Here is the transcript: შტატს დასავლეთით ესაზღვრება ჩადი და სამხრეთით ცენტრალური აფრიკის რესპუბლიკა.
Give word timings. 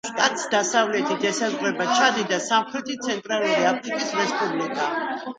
შტატს 0.09 0.43
დასავლეთით 0.51 1.25
ესაზღვრება 1.31 1.85
ჩადი 1.99 2.23
და 2.31 2.39
სამხრეთით 2.45 3.03
ცენტრალური 3.09 3.67
აფრიკის 3.73 4.09
რესპუბლიკა. 4.21 4.89